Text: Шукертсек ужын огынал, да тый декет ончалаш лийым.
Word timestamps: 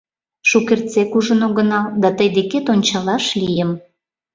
Шукертсек 0.49 1.11
ужын 1.17 1.41
огынал, 1.47 1.85
да 2.01 2.09
тый 2.17 2.29
декет 2.35 2.65
ончалаш 2.73 3.25
лийым. 3.39 3.71